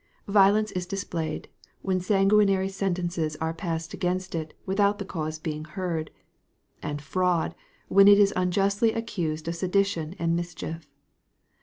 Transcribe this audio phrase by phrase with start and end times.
[0.27, 1.47] Violence is displayed,
[1.83, 6.09] when sanguinary sentences are passed against it without the cause being heard;
[6.81, 7.53] and fraud,
[7.87, 10.87] when it is unjustly accused of sedition and mischief.